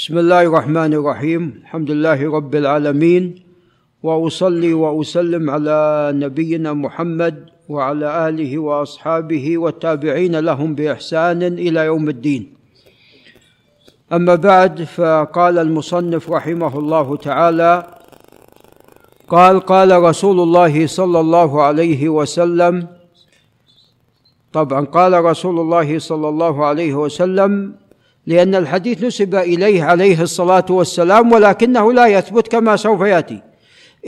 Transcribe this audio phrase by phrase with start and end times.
[0.00, 1.42] بسم الله الرحمن الرحيم.
[1.60, 3.44] الحمد لله رب العالمين.
[4.00, 7.34] وأصلي وأسلم على نبينا محمد
[7.68, 12.42] وعلى آله وأصحابه والتابعين لهم بإحسان إلى يوم الدين.
[14.08, 17.72] أما بعد فقال المصنف رحمه الله تعالى
[19.28, 22.88] قال قال رسول الله صلى الله عليه وسلم
[24.52, 27.52] طبعا قال رسول الله صلى الله عليه وسلم
[28.26, 33.42] لأن الحديث نسب إليه عليه الصلاة والسلام ولكنه لا يثبت كما سوف يأتي.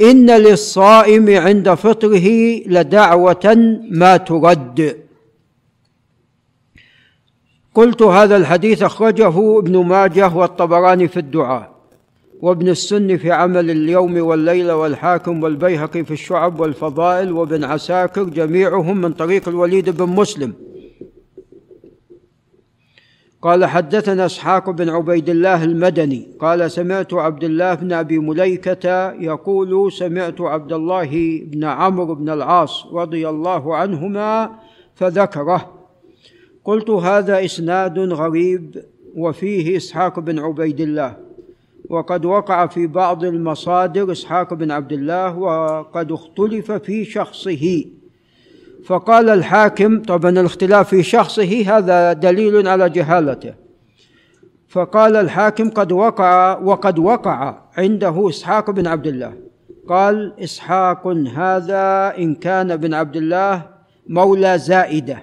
[0.00, 2.28] إن للصائم عند فطره
[2.66, 3.56] لدعوة
[3.90, 4.96] ما ترد.
[7.74, 11.72] قلت هذا الحديث أخرجه ابن ماجه والطبراني في الدعاء
[12.42, 19.12] وابن السن في عمل اليوم والليلة والحاكم والبيهقي في الشعب والفضائل وابن عساكر جميعهم من
[19.12, 20.52] طريق الوليد بن مسلم.
[23.42, 29.92] قال حدثنا إسحاق بن عبيد الله المدني قال سمعت عبد الله بن أبي مليكة يقول
[29.92, 34.50] سمعت عبد الله بن عمرو بن العاص رضي الله عنهما
[34.94, 35.72] فذكره.
[36.64, 38.84] قلت هذا إسناد غريب
[39.16, 41.16] وفيه إسحاق بن عبيد الله
[41.88, 47.84] وقد وقع في بعض المصادر إسحاق بن عبد الله وقد اختلف في شخصه.
[48.84, 53.54] فقال الحاكم طبعا الاختلاف في شخصه هذا دليل على جهالته.
[54.68, 59.32] فقال الحاكم قد وقع وقد وقع عنده إسحاق بن عبد الله.
[59.88, 63.62] قال إسحاق هذا إن كان بن عبد الله
[64.06, 65.22] مولى زائدة.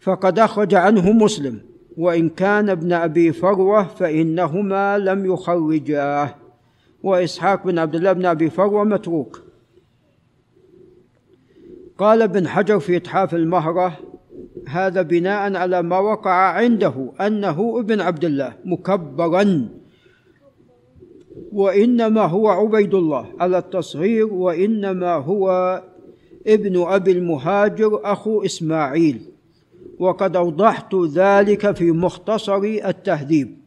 [0.00, 1.60] فقد أخرج عنه مسلم.
[1.96, 6.34] وإن كان ابن أبي فروة فإنهما لم يخرجاه.
[7.02, 9.41] وإسحاق بن عبد الله بن أبي فروة متروك.
[11.98, 13.98] قال ابن حجر في إتحاف المهرة
[14.68, 19.68] هذا بناء على ما وقع عنده أنه ابن عبد الله مكبرا.
[21.52, 25.82] وإنما هو عبيد الله على التصغير وإنما هو
[26.46, 29.22] ابن أبي المهاجر أخو إسماعيل.
[29.98, 33.58] وقد أوضحت ذلك في مختصر التهذيب.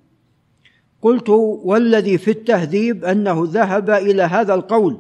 [1.02, 1.30] قلت
[1.64, 4.98] والذي في التهذيب أنه ذهب إلى هذا القول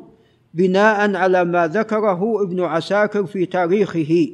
[0.56, 4.30] بناء على ما ذكره ابن عساكر في تاريخه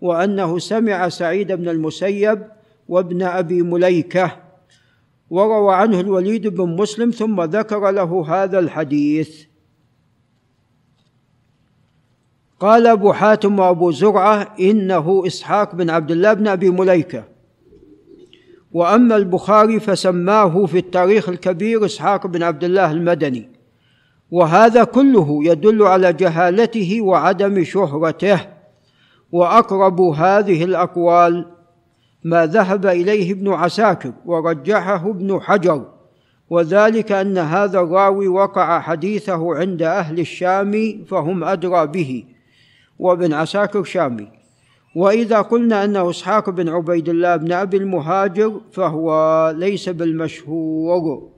[0.00, 2.42] وأنه سمع سعيد بن المسيب
[2.88, 4.36] وابن أبي مليكة
[5.30, 9.44] وروى عنه الوليد بن مسلم ثم ذكر له هذا الحديث.
[12.60, 17.24] قال أبو حاتم وأبو زرعة إنه إسحاق بن عبد الله بن أبي مليكة.
[18.72, 23.55] وأما البخاري فسماه في التاريخ الكبير إسحاق بن عبد الله المدني.
[24.30, 28.40] وهذا كله يدل على جهالته وعدم شهرته.
[29.32, 31.46] وأقرب هذه الأقوال
[32.24, 35.84] ما ذهب إليه ابن عساكر ورجحه ابن حجر
[36.50, 42.24] وذلك أن هذا الراوي وقع حديثه عند أهل الشام فهم أدرى به
[42.98, 44.28] وابن عساكر شامي.
[44.96, 51.35] وإذا قلنا انه إسحاق بن عبيد الله بن أبي المهاجر فهو ليس بالمشهور.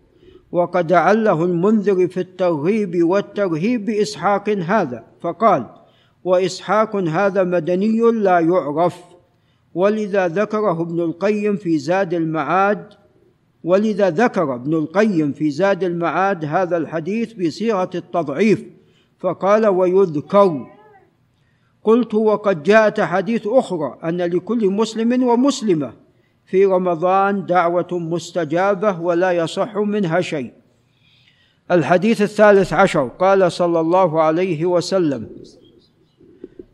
[0.53, 5.67] وقد عله المنذر في الترغيب والترهيب بإسحاق هذا فقال
[6.25, 8.97] وإسحاق هذا مدني لا يعرف
[9.75, 12.87] ولذا ذكره ابن القيم في زاد المعاد
[13.65, 18.65] ولذا ذكر ابن القيم في زاد المعاد هذا الحديث بصيغة التضعيف
[19.19, 20.67] فقال ويذكر.
[21.85, 25.93] قلت وقد جاءت حديث أخرى أن لكل مسلم ومسلمة
[26.49, 30.53] في رمضان دعوة مستجابة ولا يصح منها شيء.
[31.71, 35.29] الحديث الثالث عشر قال صلى الله عليه وسلم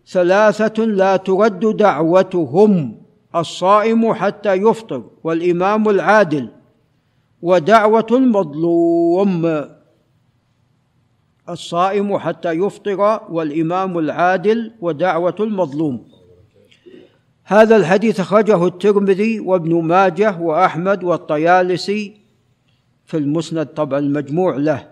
[0.06, 2.96] ثلاثة لا ترد دعوتهم
[3.36, 6.48] الصائم حتى يفطر والإمام العادل
[7.42, 9.64] ودعوة المظلوم
[11.48, 16.13] الصائم حتى يفطر والإمام العادل ودعوة المظلوم
[17.46, 22.16] هذا الحديث أخرجه الترمذي وابن ماجه وأحمد والطيالسي
[23.04, 24.88] في المسند طبعا المجموع له.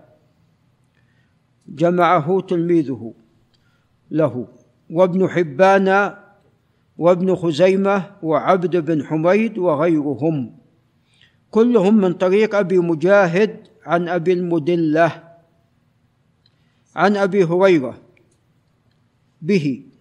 [1.69, 3.15] جمعه تلميذه
[4.11, 4.49] له.
[4.91, 6.15] وابن حبان
[6.99, 10.57] وابن خزيمة وعبد بن حميد وغيرهم.
[11.51, 13.57] كلهم من طريق أبي مجاهد
[13.87, 15.23] عن أبي المدلة.
[16.97, 17.99] عن أبي هريرة.
[19.43, 19.92] به.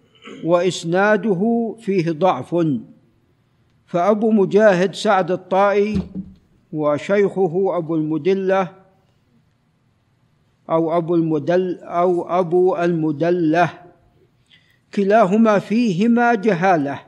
[0.44, 2.56] وإسناده فيه ضعف.
[3.86, 6.02] فأبو مجاهد سعد الطائي
[6.72, 8.68] وشيخه أبو المدلة
[10.70, 13.70] أو أبو المدل أو أبو المدلة
[14.94, 17.00] كلاهما فيهما جهالة.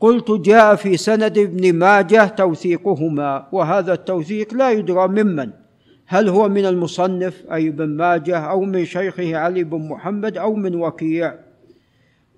[0.00, 5.63] قلت جاء في سند ابن ماجه توثيقهما وهذا التوثيق لا يدرى ممن.
[6.06, 10.74] هل هو من المصنف أي ابن ماجه أو من شيخه علي بن محمد أو من
[10.74, 11.34] وكيع؟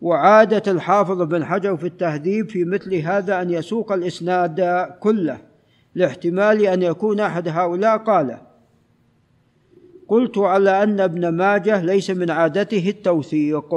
[0.00, 5.38] وعادة الحافظ بن حجر في التهذيب في مثل هذا أن يسوق الإسناد كله
[5.94, 8.36] لاحتمال أن يكون أحد هؤلاء قال
[10.08, 13.74] قلت على أن ابن ماجه ليس من عادته التوثيق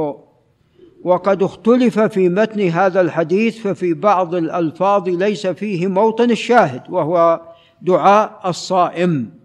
[1.04, 7.42] وقد اختلف في متن هذا الحديث ففي بعض الألفاظ ليس فيه موطن الشاهد وهو
[7.82, 9.39] دعاء الصائم.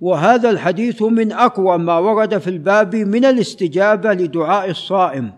[0.00, 5.32] وهذا الحديث من أقوى ما ورد في الباب من الاستجابة لدعاء الصائم.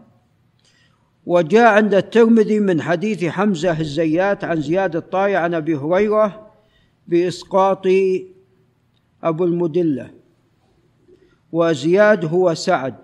[1.26, 6.50] وجاء عند الترمذي من حديث حمزة الزيات عن زياد الطائي عن أبي هريرة
[7.08, 7.86] بإسقاط
[9.22, 10.10] أبو المدلة.
[11.52, 12.94] وزياد هو سعد.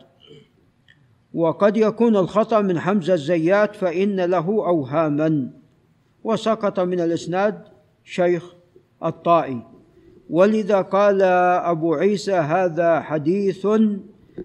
[1.34, 5.50] وقد يكون الخطأ من حمزة الزيات فإن له أوهاما.
[6.24, 7.64] وسقط من الإسناد
[8.04, 8.54] شيخ
[9.04, 9.77] الطائي.
[10.30, 13.66] ولذا قال أبو عيسى هذا حديث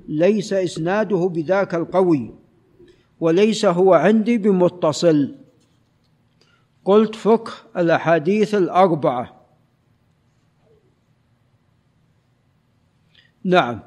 [0.08, 2.34] ليس إسناده بذاك القوي
[3.20, 5.36] وليس هو عندي بمتصل.
[6.86, 9.44] قلت فقه الأحاديث الأربعة.
[13.44, 13.80] نعم.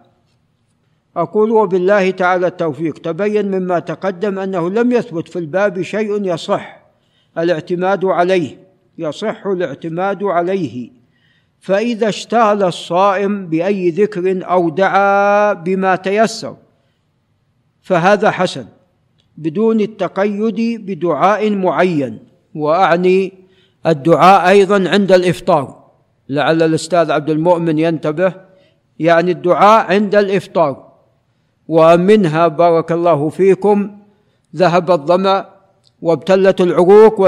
[1.16, 2.98] أقول وبالله تعالى التوفيق.
[2.98, 6.86] تبين مما تقدم أنه لم يثبت في الباب شيء يصح
[7.38, 8.58] الاعتماد عليه
[8.98, 10.90] يصح الاعتماد عليه.
[11.60, 16.56] فإذا اشتغل الصائم بأي ذكر أو دعا بما تيسر
[17.82, 18.66] فهذا حسن
[19.36, 22.18] بدون التقيد بدعاء معين.
[22.54, 23.32] وأعني
[23.86, 25.84] الدعاء أيضا عند الإفطار.
[26.28, 28.32] لعل الأستاذ عبد المؤمن ينتبه
[28.98, 30.92] يعني الدعاء عند الإفطار.
[31.68, 33.98] ومنها بارك الله فيكم
[34.56, 35.46] ذهب الظمأ
[36.02, 37.20] وابتلت العروق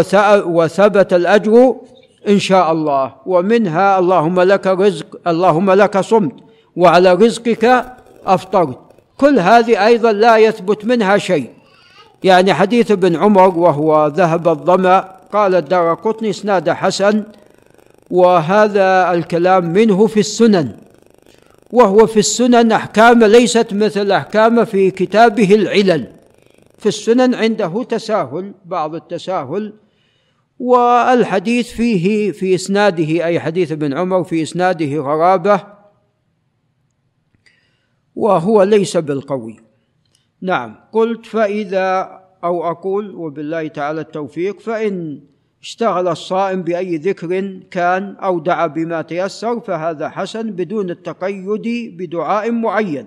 [0.47, 1.77] وثبت الأجر
[2.29, 3.15] إن شاء الله.
[3.27, 6.33] ومنها اللهم لك رزق اللهم لك صمت
[6.77, 7.85] وعلى رزقك
[8.27, 8.79] أفطرت.
[9.19, 11.51] كل هذه أيضا لا يثبت منها شيء.
[12.25, 17.25] يعني حديث ابن عمر وهو ذهب الظمأ قال الدار قطني إسناد حسن
[18.11, 20.69] وهذا الكلام منه في السنن.
[21.73, 26.07] وهو في السنن أحكام ليست مثل أحكام في كتابه العلل.
[26.79, 29.73] في السنن عنده تساهل بعض التساهل
[30.59, 35.61] والحديث فيه في إسناده أي حديث ابن عمر في إسناده غرابة
[38.17, 39.57] وهو ليس بالقوي.
[40.41, 45.21] نعم قلت فإذا أو أقول وبالله تعالى التوفيق فإن
[45.63, 53.07] اشتغل الصائم بأي ذكر كان أو دعا بما تيسر فهذا حسن بدون التقيد بدعاء معين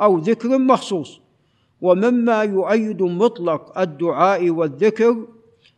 [0.00, 1.20] أو ذكر مخصوص.
[1.80, 5.16] ومما يؤيد مطلق الدعاء والذكر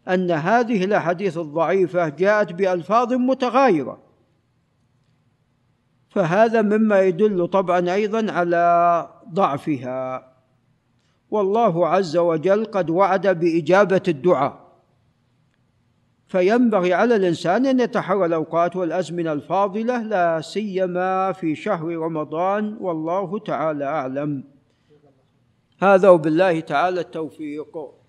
[0.09, 3.99] أن هذه الأحاديث الضعيفة جاءت بألفاظ متغايرة.
[6.09, 10.33] فهذا مما يدل طبعا أيضا على ضعفها.
[11.31, 14.65] والله عز وجل قد وعد بإجابة الدعاء.
[16.27, 23.85] فينبغي على الإنسان أن يتحرى الأوقات والأزمنة الفاضلة لا سيما في شهر رمضان والله تعالى
[23.85, 24.45] أعلم.
[25.83, 28.04] هذا وبالله تعالى التوفيق.